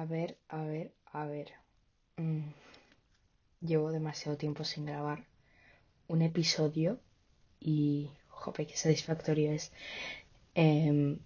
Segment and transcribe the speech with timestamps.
[0.00, 1.48] A ver, a ver, a ver.
[2.18, 2.50] Mm,
[3.62, 5.24] Llevo demasiado tiempo sin grabar
[6.06, 6.98] un episodio
[7.60, 9.72] y, joder, qué satisfactorio es.
[10.54, 11.18] Em,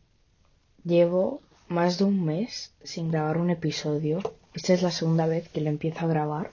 [0.85, 4.21] llevo más de un mes sin grabar un episodio.
[4.55, 6.53] Esta es la segunda vez que lo empiezo a grabar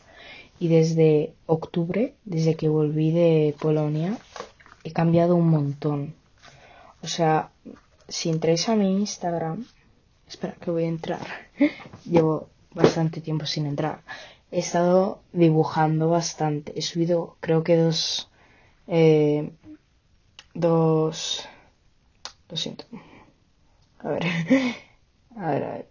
[0.59, 4.17] y desde octubre, desde que volví de Polonia,
[4.83, 6.15] he cambiado un montón.
[7.03, 7.51] O sea,
[8.07, 9.67] si entráis a mi Instagram,
[10.27, 11.25] espera que voy a entrar.
[12.05, 14.01] Llevo bastante tiempo sin entrar.
[14.51, 16.73] He estado dibujando bastante.
[16.77, 18.29] He subido, creo que dos,
[18.87, 19.51] eh,
[20.53, 21.47] dos,
[22.49, 22.85] lo siento.
[23.99, 24.23] A ver,
[25.35, 25.89] a ver, a ver.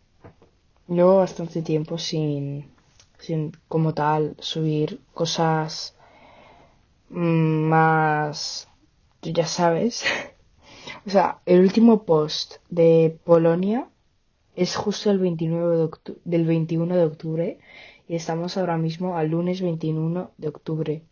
[0.89, 2.71] Llevo bastante tiempo sin,
[3.19, 5.97] sin como tal subir cosas
[7.11, 8.69] mm, más,
[9.21, 10.05] tú ya sabes.
[11.05, 13.89] O sea, el último post de Polonia
[14.57, 17.59] es justo el 29 de octu- del 21 de octubre
[18.09, 21.03] y estamos ahora mismo al lunes 21 de octubre.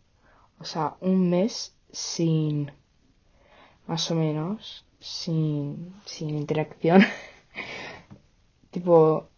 [0.59, 2.71] O sea, un mes sin,
[3.87, 7.01] más o menos, sin, sin interacción.
[8.71, 9.29] tipo,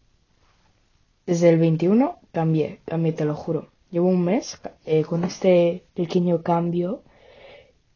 [1.26, 3.70] desde el 21 cambié, cambié, te lo juro.
[3.92, 7.04] Llevo un mes eh, con este pequeño cambio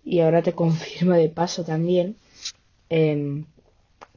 [0.04, 2.18] y ahora te confirmo de paso también
[2.90, 3.46] em,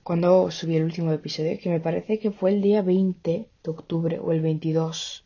[0.05, 4.21] cuando subí el último episodio, que me parece que fue el día 20 de octubre
[4.21, 5.25] o el 22.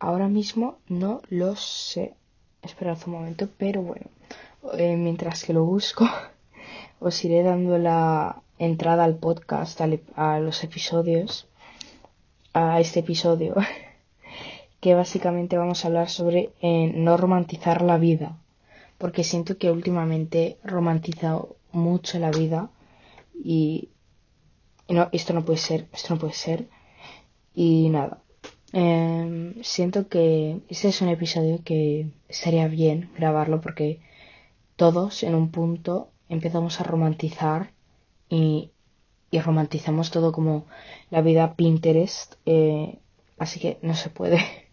[0.00, 2.14] Ahora mismo no lo sé.
[2.62, 4.06] Esperad un momento, pero bueno,
[4.76, 6.08] eh, mientras que lo busco,
[6.98, 11.46] os iré dando la entrada al podcast, al a los episodios,
[12.52, 13.54] a este episodio,
[14.80, 18.36] que básicamente vamos a hablar sobre eh, no romantizar la vida,
[18.98, 22.70] porque siento que últimamente he romantizado mucho la vida
[23.42, 23.90] y,
[24.88, 26.68] no, esto no puede ser, esto no puede ser,
[27.54, 28.22] y nada.
[28.72, 34.00] Em, siento que este es un episodio que estaría bien grabarlo porque
[34.76, 37.72] todos en un punto empezamos a romantizar
[38.28, 38.72] y,
[39.30, 40.66] y romantizamos todo como
[41.10, 42.98] la vida Pinterest, eh,
[43.38, 44.38] así que no se puede.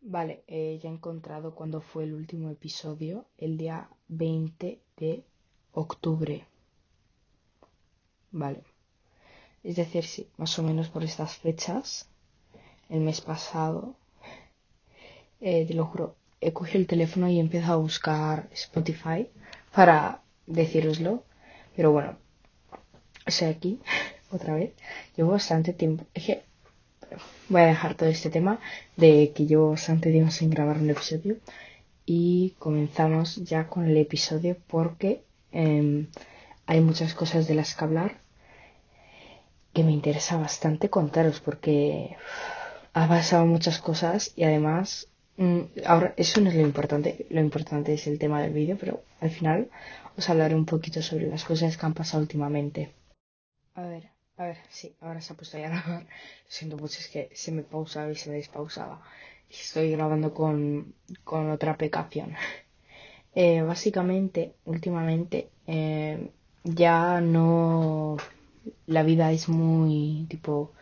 [0.00, 5.24] Vale, eh, ya he encontrado cuándo fue el último episodio, el día 20 de
[5.72, 6.46] octubre.
[8.38, 8.60] Vale,
[9.64, 12.06] es decir, sí, más o menos por estas fechas,
[12.90, 13.94] el mes pasado,
[15.40, 19.30] eh, te lo juro, he cogido el teléfono y he empezado a buscar Spotify
[19.74, 21.24] para decíroslo,
[21.74, 22.18] pero bueno,
[23.24, 23.80] estoy aquí
[24.30, 24.74] otra vez.
[25.16, 26.04] Llevo bastante tiempo.
[26.12, 26.42] Que
[27.48, 28.60] voy a dejar todo este tema
[28.98, 31.38] de que llevo bastante tiempo sin grabar un episodio
[32.04, 36.08] y comenzamos ya con el episodio porque em,
[36.66, 38.25] hay muchas cosas de las que hablar
[39.76, 42.16] que me interesa bastante contaros porque
[42.94, 45.06] ha pasado muchas cosas y además
[45.36, 49.02] mm, ahora eso no es lo importante, lo importante es el tema del vídeo, pero
[49.20, 49.68] al final
[50.16, 52.90] os hablaré un poquito sobre las cosas que han pasado últimamente.
[53.74, 54.04] A ver,
[54.38, 56.04] a ver, sí, ahora se ha puesto ya a grabar.
[56.04, 59.02] Lo siento mucho, es que se me pausaba y se me despausaba.
[59.50, 62.34] Estoy grabando con, con otra aplicación.
[63.38, 66.30] Eh, básicamente, últimamente, eh,
[66.64, 68.16] ya no.
[68.86, 70.72] La vida es muy tipo.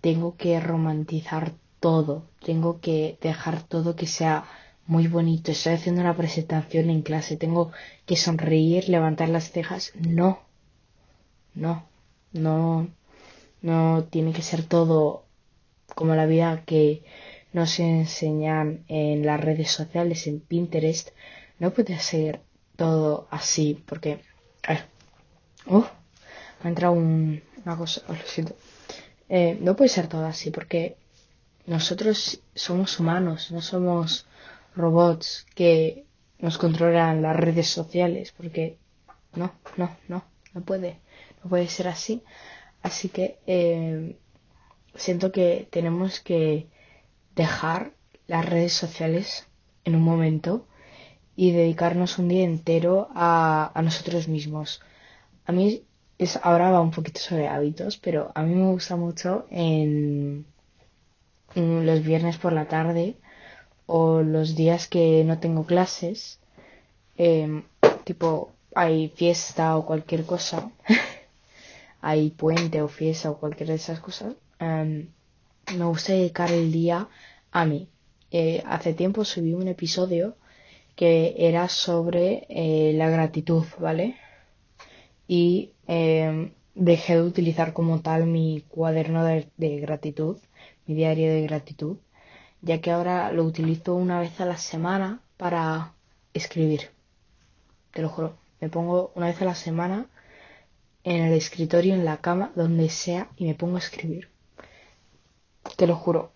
[0.00, 2.24] Tengo que romantizar todo.
[2.44, 4.44] Tengo que dejar todo que sea
[4.86, 5.50] muy bonito.
[5.52, 7.36] Estoy haciendo una presentación en clase.
[7.36, 7.72] Tengo
[8.06, 9.92] que sonreír, levantar las cejas.
[9.96, 10.40] No,
[11.54, 11.84] no,
[12.32, 12.88] no,
[13.62, 15.24] no tiene que ser todo
[15.94, 17.02] como la vida que
[17.52, 21.10] nos enseñan en las redes sociales, en Pinterest.
[21.58, 22.42] No puede ser
[22.76, 24.20] todo así, porque,
[24.62, 24.84] a ver,
[25.66, 25.88] uf,
[26.66, 28.56] ha entrado un- una cosa, oh, lo siento.
[29.28, 30.96] Eh, no puede ser todo así, porque
[31.66, 34.26] nosotros somos humanos, no somos
[34.76, 36.04] robots que
[36.38, 38.78] nos controlan las redes sociales, porque
[39.34, 41.00] no, no, no, no puede,
[41.42, 42.22] no puede ser así.
[42.82, 44.16] Así que eh,
[44.94, 46.68] siento que tenemos que
[47.34, 47.92] dejar
[48.26, 49.46] las redes sociales
[49.84, 50.66] en un momento
[51.36, 54.80] y dedicarnos un día entero a, a nosotros mismos.
[55.46, 55.84] A mí
[56.18, 60.46] es, ahora va un poquito sobre hábitos, pero a mí me gusta mucho en,
[61.54, 63.16] los viernes por la tarde
[63.86, 66.40] o los días que no tengo clases,
[67.16, 67.64] em,
[68.04, 70.70] tipo hay fiesta o cualquier cosa,
[72.02, 75.08] hay puente o fiesta o cualquier de esas cosas, em,
[75.76, 77.08] me gusta dedicar el día
[77.52, 77.88] a mí.
[78.30, 80.36] Eh, hace tiempo subí un episodio
[80.94, 84.16] que era sobre eh, la gratitud, ¿vale?
[85.28, 90.36] Y eh, dejé de utilizar como tal mi cuaderno de, de gratitud,
[90.86, 91.96] mi diario de gratitud,
[92.62, 95.94] ya que ahora lo utilizo una vez a la semana para
[96.34, 96.90] escribir.
[97.92, 100.06] Te lo juro, me pongo una vez a la semana
[101.04, 104.28] en el escritorio, en la cama, donde sea, y me pongo a escribir.
[105.76, 106.32] Te lo juro,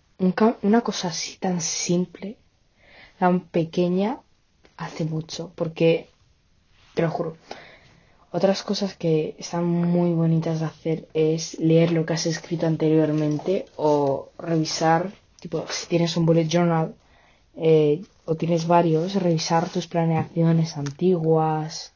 [0.61, 2.37] una cosa así tan simple,
[3.19, 4.19] tan pequeña,
[4.77, 6.09] hace mucho, porque,
[6.93, 7.37] te lo juro,
[8.31, 13.65] otras cosas que están muy bonitas de hacer es leer lo que has escrito anteriormente
[13.75, 16.95] o revisar, tipo, si tienes un bullet journal
[17.57, 21.93] eh, o tienes varios, revisar tus planeaciones antiguas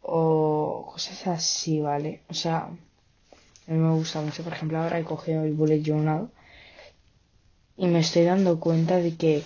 [0.00, 2.22] o cosas así, ¿vale?
[2.28, 2.68] O sea,
[3.66, 4.44] a mí me gusta mucho.
[4.44, 6.30] Por ejemplo, ahora he cogido el bullet journal
[7.76, 9.42] y me estoy dando cuenta de que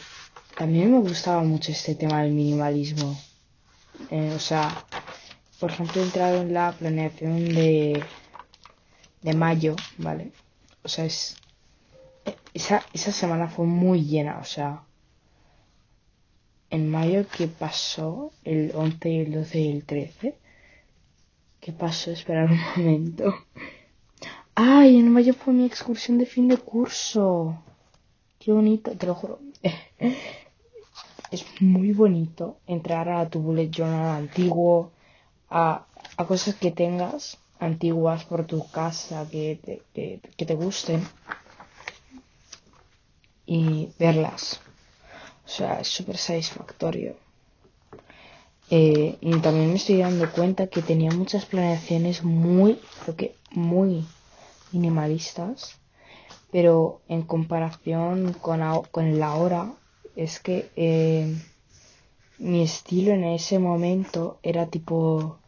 [0.58, 3.16] también me gustaba mucho este tema del minimalismo.
[4.10, 4.84] Eh, o sea,
[5.58, 8.02] por ejemplo, he entrado en la planeación de,
[9.22, 10.32] de mayo, ¿vale?
[10.82, 11.36] O sea, es,
[12.54, 14.82] esa, esa semana fue muy llena, o sea,
[16.70, 18.30] en mayo, ¿qué pasó?
[18.44, 20.38] El 11 y el 12 y el 13.
[21.60, 22.10] ¿Qué pasó?
[22.10, 23.34] Esperar un momento.
[24.54, 24.98] ¡Ay!
[24.98, 27.62] En mayo fue mi excursión de fin de curso.
[28.38, 29.40] Qué bonito, te lo juro.
[31.30, 34.92] Es muy bonito entrar a tu bullet journal antiguo,
[35.50, 35.86] a,
[36.26, 41.06] cosas que tengas antiguas por tu casa que te, que, te gusten
[43.46, 44.60] y verlas.
[45.46, 47.16] O sea, es súper satisfactorio.
[48.70, 52.78] Eh, y también me estoy dando cuenta que tenía muchas planeaciones muy,
[53.16, 54.04] que muy
[54.72, 55.78] minimalistas,
[56.52, 58.60] pero en comparación con,
[58.90, 59.72] con la hora,
[60.16, 61.34] es que eh,
[62.38, 65.38] mi estilo en ese momento era tipo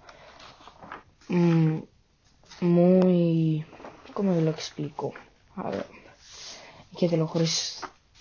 [1.28, 1.78] mm,
[2.60, 3.64] muy
[4.12, 5.12] ¿cómo lo explico?
[5.56, 5.86] A ver
[6.98, 7.44] que te lo juro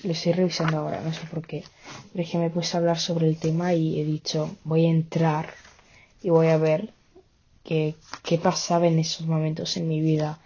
[0.04, 1.64] lo estoy revisando ahora no sé por qué
[2.12, 4.86] pero es que me he puesto a hablar sobre el tema y he dicho voy
[4.86, 5.54] a entrar
[6.22, 6.94] y voy a ver
[7.64, 10.40] qué, qué pasaba en esos momentos en mi vida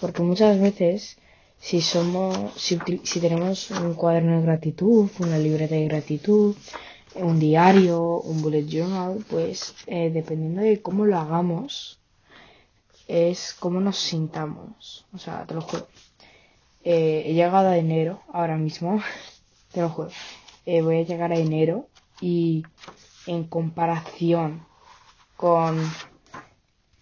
[0.00, 1.16] porque muchas veces
[1.58, 6.54] si somos si, si tenemos un cuaderno de gratitud una libreta de gratitud
[7.14, 11.98] un diario, un bullet journal, pues eh, dependiendo de cómo lo hagamos,
[13.08, 15.06] es cómo nos sintamos.
[15.12, 15.88] O sea, te lo juro.
[16.84, 19.02] Eh, he llegado a enero ahora mismo,
[19.72, 20.10] te lo juro.
[20.66, 21.88] Eh, voy a llegar a enero
[22.20, 22.64] y
[23.26, 24.66] en comparación
[25.36, 25.80] con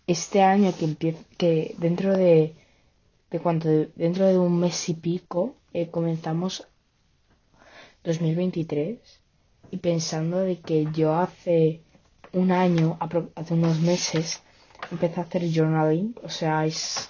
[0.07, 2.55] este año que empieza, que dentro de,
[3.31, 5.55] de cuánto, dentro de un mes y pico
[5.93, 6.67] comenzamos
[8.05, 8.99] 2023
[9.71, 11.83] y pensando de que yo hace
[12.33, 12.99] un año,
[13.35, 14.43] hace unos meses,
[14.91, 17.09] empecé a hacer journaling, o sea, es,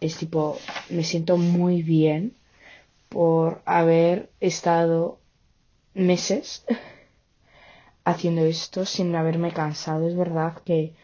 [0.00, 0.58] es tipo,
[0.90, 2.34] me siento muy bien
[3.08, 5.18] por haber estado
[5.94, 6.64] meses
[8.04, 10.08] haciendo esto sin haberme cansado.
[10.08, 10.94] Es verdad que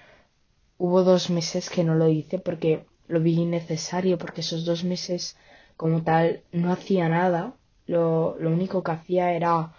[0.78, 5.36] hubo dos meses que no lo hice porque lo vi innecesario, porque esos dos meses
[5.76, 7.54] como tal no hacía nada.
[7.86, 9.72] Lo, lo único que hacía era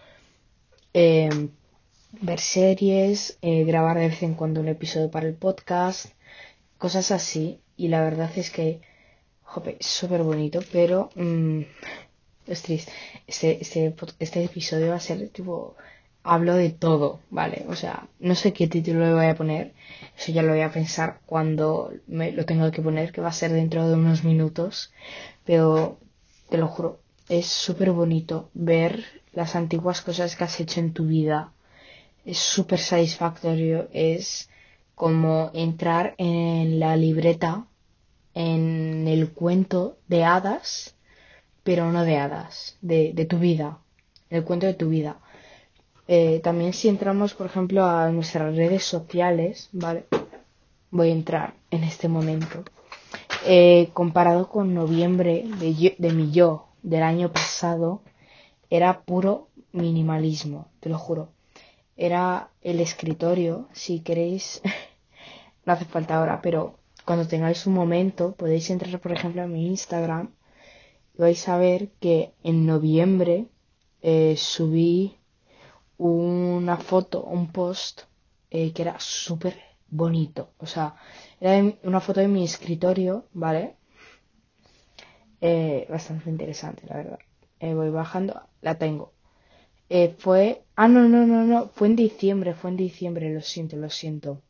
[0.93, 1.49] eh,
[2.21, 6.07] ver series, eh, grabar de vez en cuando un episodio para el podcast,
[6.77, 7.59] cosas así.
[7.77, 8.81] Y la verdad es que,
[9.43, 11.61] jope, súper bonito, pero mmm,
[12.47, 12.69] es.
[13.27, 15.75] Este, este, este episodio va a ser tipo,
[16.23, 17.65] hablo de todo, ¿vale?
[17.67, 19.73] O sea, no sé qué título le voy a poner,
[20.17, 23.33] eso ya lo voy a pensar cuando me lo tengo que poner, que va a
[23.33, 24.91] ser dentro de unos minutos,
[25.45, 25.97] pero
[26.49, 31.05] te lo juro, es súper bonito ver las antiguas cosas que has hecho en tu
[31.05, 31.51] vida.
[32.25, 34.49] Es súper satisfactorio, es
[34.95, 37.65] como entrar en la libreta,
[38.33, 40.95] en el cuento de hadas,
[41.63, 43.79] pero no de hadas, de, de tu vida,
[44.29, 45.19] el cuento de tu vida.
[46.07, 50.05] Eh, también si entramos, por ejemplo, a nuestras redes sociales, ¿vale?
[50.91, 52.63] Voy a entrar en este momento.
[53.45, 58.01] Eh, comparado con noviembre de, de mi yo del año pasado,
[58.77, 61.29] era puro minimalismo, te lo juro.
[61.95, 64.61] Era el escritorio, si queréis,
[65.65, 69.67] no hace falta ahora, pero cuando tengáis un momento podéis entrar, por ejemplo, a mi
[69.67, 70.25] Instagram
[71.15, 73.47] y vais a ver que en noviembre
[74.01, 75.17] eh, subí
[75.99, 78.01] una foto, un post
[78.49, 79.55] eh, que era súper
[79.87, 80.49] bonito.
[80.57, 80.95] O sea,
[81.39, 81.53] era
[81.83, 83.75] una foto de mi escritorio, ¿vale?
[85.41, 87.19] Eh, bastante interesante, la verdad.
[87.73, 89.13] Voy bajando la tengo.
[89.89, 90.63] Eh, fue.
[90.75, 91.67] Ah, no, no, no, no.
[91.69, 94.41] Fue en diciembre, fue en diciembre, lo siento, lo siento.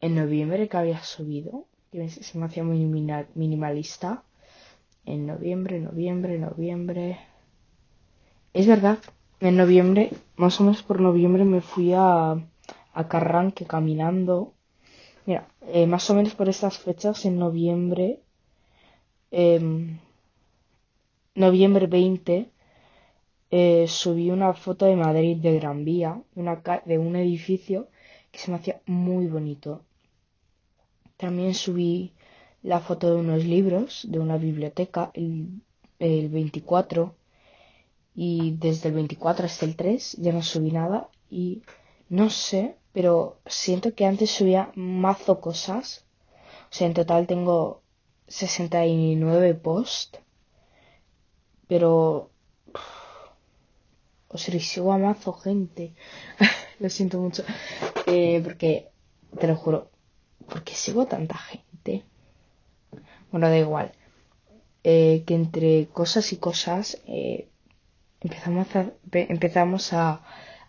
[0.00, 1.66] En noviembre que había subido.
[1.92, 2.78] que se me hacía muy
[3.34, 4.24] minimalista.
[5.06, 7.18] En noviembre, noviembre, noviembre.
[8.52, 8.98] Es verdad,
[9.40, 14.52] en noviembre, más o menos por noviembre me fui a, a Carranque caminando.
[15.26, 18.20] Mira, eh, más o menos por estas fechas, en noviembre,
[19.30, 19.60] eh,
[21.38, 22.50] noviembre 20,
[23.50, 27.88] eh, subí una foto de Madrid de Gran Vía, una, de un edificio
[28.30, 29.82] que se me hacía muy bonito.
[31.16, 32.12] También subí
[32.62, 35.62] la foto de unos libros de una biblioteca el,
[35.98, 37.14] el 24
[38.14, 41.62] y desde el 24 hasta el 3 ya no subí nada y
[42.08, 46.04] no sé, pero siento que antes subía mazo cosas.
[46.70, 47.82] O sea, en total tengo
[48.26, 50.20] 69 posts,
[51.68, 52.30] pero
[54.28, 55.94] o sea, sigo a mazo gente.
[56.80, 57.44] lo siento mucho.
[58.06, 58.88] Eh, porque,
[59.38, 59.90] te lo juro,
[60.48, 62.04] porque sigo a tanta gente.
[63.30, 63.92] Bueno, da igual.
[64.84, 67.48] Eh, que entre cosas y cosas eh,
[68.20, 70.22] empezamos, a, empezamos a,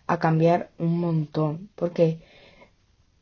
[0.06, 1.70] a, cambiar un montón.
[1.74, 2.20] Porque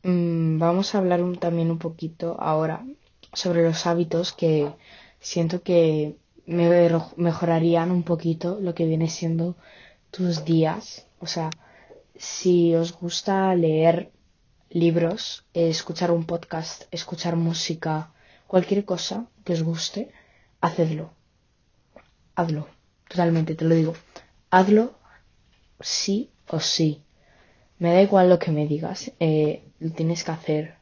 [0.03, 2.85] mmm, vamos a hablar también un poquito ahora
[3.33, 4.71] sobre los hábitos que
[5.19, 6.17] siento que
[6.49, 9.55] me mejorarían un poquito lo que viene siendo
[10.09, 11.05] tus días.
[11.19, 11.51] O sea,
[12.17, 14.11] si os gusta leer
[14.71, 18.11] libros, escuchar un podcast, escuchar música,
[18.47, 20.11] cualquier cosa que os guste,
[20.59, 21.11] hacedlo.
[22.35, 22.67] Hazlo.
[23.07, 23.93] Totalmente, te lo digo.
[24.49, 24.95] Hazlo
[25.79, 27.03] sí o sí.
[27.77, 29.11] Me da igual lo que me digas.
[29.19, 30.73] Eh, lo tienes que hacer.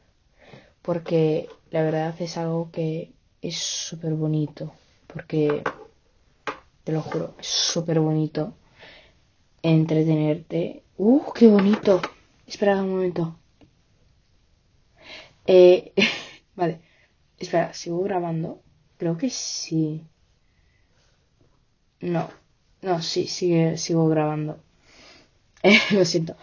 [0.80, 4.72] Porque la verdad es algo que es súper bonito.
[5.08, 5.62] Porque,
[6.84, 8.54] te lo juro, es súper bonito
[9.62, 10.82] entretenerte.
[10.96, 12.00] ¡Uh, qué bonito!
[12.46, 13.38] Espera un momento.
[15.46, 15.92] Eh,
[16.56, 16.80] vale.
[17.38, 18.62] Espera, ¿sigo grabando?
[18.96, 20.04] Creo que sí.
[22.00, 22.30] No.
[22.82, 24.58] No, sí, sigue, sigo grabando.
[25.62, 26.36] Eh, lo siento.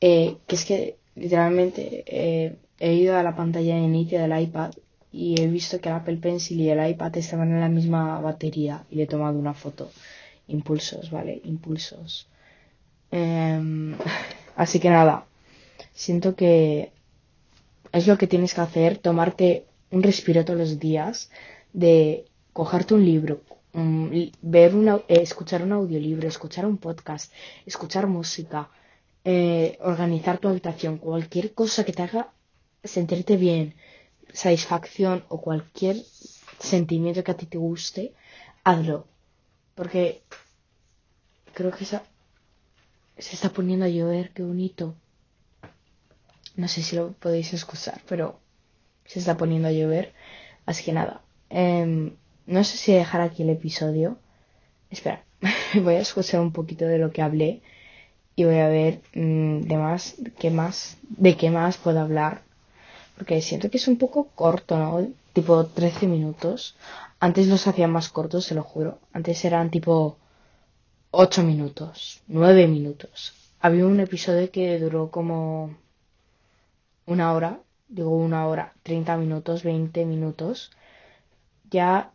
[0.00, 4.72] Eh, que es que literalmente eh, he ido a la pantalla de inicio del iPad
[5.14, 8.84] y he visto que el Apple Pencil y el iPad estaban en la misma batería
[8.90, 9.90] y le he tomado una foto.
[10.48, 11.40] Impulsos, ¿vale?
[11.44, 12.26] Impulsos.
[13.12, 13.96] Em,
[14.56, 15.26] así que nada,
[15.92, 16.90] siento que
[17.92, 21.30] es lo que tienes que hacer, tomarte un respiro todos los días,
[21.72, 23.40] de cogerte un libro,
[24.42, 27.32] ver una, eh, escuchar un audiolibro, escuchar un podcast,
[27.66, 28.68] escuchar música,
[29.24, 32.32] eh, organizar tu habitación, cualquier cosa que te haga
[32.82, 33.74] sentirte bien,
[34.34, 35.96] satisfacción o cualquier
[36.58, 38.12] sentimiento que a ti te guste,
[38.64, 39.06] hazlo.
[39.74, 40.22] Porque
[41.54, 42.00] creo que se
[43.16, 44.94] está poniendo a llover, qué bonito.
[46.56, 48.38] No sé si lo podéis escuchar, pero
[49.06, 50.12] se está poniendo a llover.
[50.66, 51.22] Así que nada.
[51.50, 54.18] Em, no sé si dejar aquí el episodio.
[54.90, 55.24] Espera,
[55.74, 57.62] voy a escuchar un poquito de lo que hablé
[58.36, 62.42] y voy a ver mm, de más, qué más, de qué más puedo hablar.
[63.16, 65.06] Porque siento que es un poco corto, ¿no?
[65.32, 66.76] Tipo 13 minutos.
[67.20, 68.98] Antes los hacía más cortos, se lo juro.
[69.12, 70.18] Antes eran tipo
[71.10, 73.32] ocho minutos, nueve minutos.
[73.60, 75.76] Había un episodio que duró como
[77.06, 80.72] una hora, digo una hora, treinta minutos, veinte minutos.
[81.70, 82.12] Ya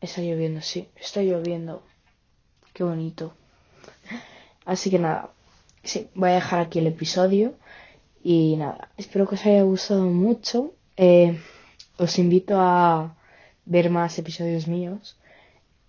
[0.00, 1.82] está lloviendo, sí, está lloviendo.
[2.74, 3.34] Qué bonito.
[4.64, 5.30] Así que nada,
[5.84, 7.54] sí, voy a dejar aquí el episodio.
[8.22, 10.74] Y nada, espero que os haya gustado mucho.
[10.96, 11.38] Eh,
[11.98, 13.14] os invito a
[13.64, 15.16] ver más episodios míos.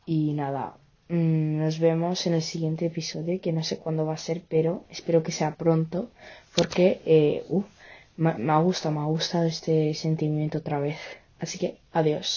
[0.05, 0.75] Y nada,
[1.09, 4.71] Mm, nos vemos en el siguiente episodio, que no sé cuándo va a ser, pero
[4.89, 5.97] espero que sea pronto,
[6.55, 7.43] porque eh,
[8.17, 10.97] me, me ha gustado, me ha gustado este sentimiento otra vez.
[11.43, 12.27] Así que, adiós.